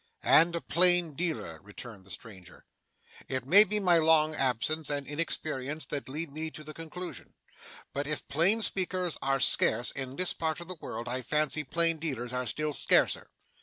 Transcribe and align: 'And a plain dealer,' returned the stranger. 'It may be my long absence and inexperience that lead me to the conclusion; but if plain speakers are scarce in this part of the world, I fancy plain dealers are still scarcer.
'And 0.23 0.55
a 0.55 0.61
plain 0.61 1.13
dealer,' 1.13 1.59
returned 1.61 2.07
the 2.07 2.09
stranger. 2.09 2.65
'It 3.29 3.45
may 3.45 3.63
be 3.63 3.79
my 3.79 3.99
long 3.99 4.33
absence 4.33 4.89
and 4.89 5.05
inexperience 5.05 5.85
that 5.85 6.09
lead 6.09 6.31
me 6.31 6.49
to 6.49 6.63
the 6.63 6.73
conclusion; 6.73 7.35
but 7.93 8.07
if 8.07 8.27
plain 8.27 8.63
speakers 8.63 9.19
are 9.21 9.39
scarce 9.39 9.91
in 9.91 10.15
this 10.15 10.33
part 10.33 10.59
of 10.59 10.67
the 10.67 10.77
world, 10.81 11.07
I 11.07 11.21
fancy 11.21 11.63
plain 11.63 11.99
dealers 11.99 12.33
are 12.33 12.47
still 12.47 12.73
scarcer. 12.73 13.29